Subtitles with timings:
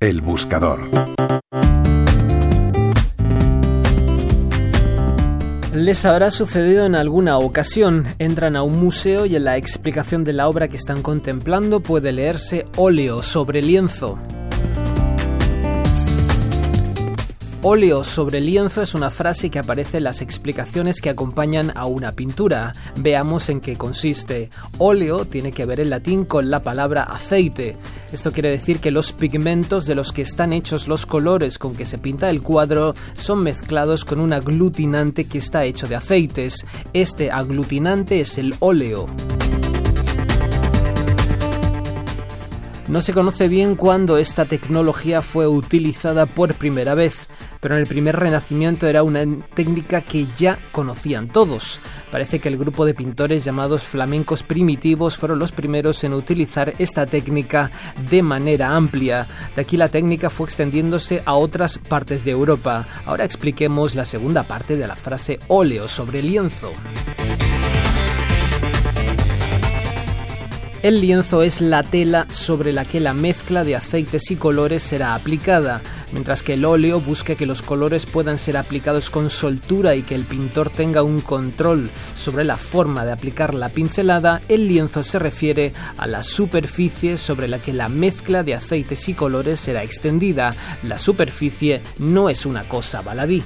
[0.00, 0.88] El buscador.
[5.74, 8.06] Les habrá sucedido en alguna ocasión.
[8.20, 12.12] Entran a un museo y en la explicación de la obra que están contemplando puede
[12.12, 14.20] leerse óleo sobre lienzo.
[17.62, 22.12] Óleo sobre lienzo es una frase que aparece en las explicaciones que acompañan a una
[22.12, 22.72] pintura.
[22.94, 24.48] Veamos en qué consiste.
[24.78, 27.76] Óleo tiene que ver en latín con la palabra aceite.
[28.12, 31.84] Esto quiere decir que los pigmentos de los que están hechos los colores con que
[31.84, 36.64] se pinta el cuadro son mezclados con un aglutinante que está hecho de aceites.
[36.92, 39.06] Este aglutinante es el óleo.
[42.88, 47.28] No se conoce bien cuándo esta tecnología fue utilizada por primera vez,
[47.60, 51.80] pero en el primer renacimiento era una técnica que ya conocían todos.
[52.10, 57.06] Parece que el grupo de pintores llamados flamencos primitivos fueron los primeros en utilizar esta
[57.06, 57.70] técnica
[58.10, 59.26] de manera amplia.
[59.54, 62.86] De aquí la técnica fue extendiéndose a otras partes de Europa.
[63.04, 66.72] Ahora expliquemos la segunda parte de la frase óleo sobre lienzo.
[70.80, 75.16] El lienzo es la tela sobre la que la mezcla de aceites y colores será
[75.16, 80.02] aplicada, mientras que el óleo busca que los colores puedan ser aplicados con soltura y
[80.02, 85.02] que el pintor tenga un control sobre la forma de aplicar la pincelada, el lienzo
[85.02, 89.82] se refiere a la superficie sobre la que la mezcla de aceites y colores será
[89.82, 90.54] extendida.
[90.82, 93.42] La superficie no es una cosa baladí.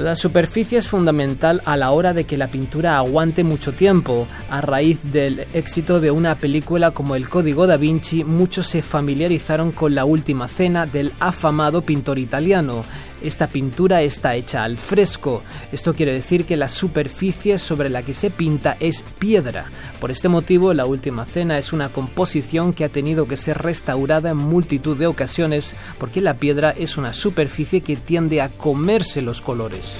[0.00, 4.26] La superficie es fundamental a la hora de que la pintura aguante mucho tiempo.
[4.48, 9.72] A raíz del éxito de una película como El Código da Vinci, muchos se familiarizaron
[9.72, 12.82] con la última cena del afamado pintor italiano.
[13.22, 15.42] Esta pintura está hecha al fresco.
[15.72, 19.70] Esto quiere decir que la superficie sobre la que se pinta es piedra.
[20.00, 24.30] Por este motivo, la última cena es una composición que ha tenido que ser restaurada
[24.30, 29.40] en multitud de ocasiones porque la piedra es una superficie que tiende a comerse los
[29.40, 29.98] colores.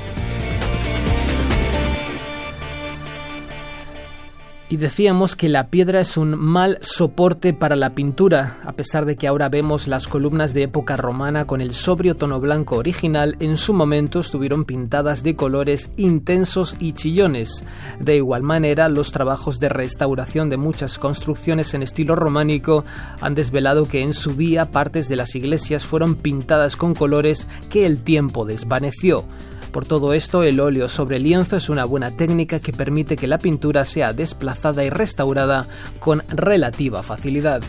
[4.71, 9.17] Y decíamos que la piedra es un mal soporte para la pintura, a pesar de
[9.17, 13.59] que ahora vemos las columnas de época romana con el sobrio tono blanco original, en
[13.59, 17.65] su momento estuvieron pintadas de colores intensos y chillones.
[17.99, 22.85] De igual manera, los trabajos de restauración de muchas construcciones en estilo románico
[23.21, 27.87] han desvelado que en su día partes de las iglesias fueron pintadas con colores que
[27.87, 29.25] el tiempo desvaneció.
[29.73, 33.39] Por todo esto, el óleo sobre lienzo es una buena técnica que permite que la
[33.39, 35.67] pintura sea desplazada y restaurada
[36.01, 37.63] con relativa facilidad.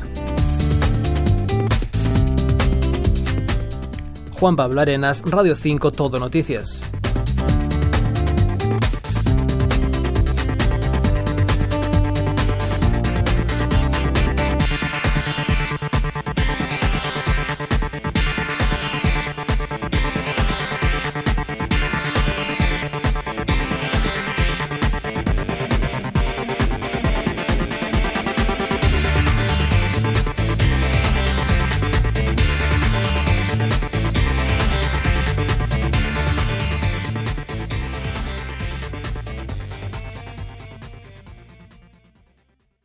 [4.32, 6.82] Juan Pablo Arenas, Radio 5 Todo Noticias.